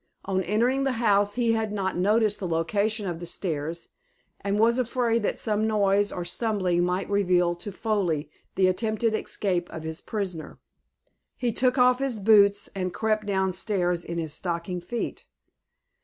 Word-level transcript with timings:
On 0.25 0.41
entering 0.41 0.83
the 0.83 0.93
house 0.97 1.35
he 1.35 1.51
had 1.53 1.71
not 1.71 1.95
noticed 1.95 2.39
the 2.39 2.47
location 2.47 3.05
of 3.07 3.19
the 3.19 3.27
stairs, 3.27 3.89
and 4.39 4.57
was 4.57 4.79
afraid 4.79 5.21
that 5.21 5.37
some 5.37 5.67
noise 5.67 6.11
or 6.11 6.25
stumbling 6.25 6.83
might 6.83 7.07
reveal 7.07 7.53
to 7.57 7.71
Foley 7.71 8.27
the 8.55 8.65
attempted 8.67 9.13
escape 9.13 9.69
of 9.69 9.83
his 9.83 10.01
prisoner. 10.01 10.57
He 11.37 11.51
took 11.51 11.77
off 11.77 11.99
his 11.99 12.17
boots, 12.17 12.67
and 12.73 12.91
crept 12.91 13.27
down 13.27 13.53
stairs 13.53 14.03
in 14.03 14.17
his 14.17 14.33
stocking 14.33 14.81
feet. 14.81 15.27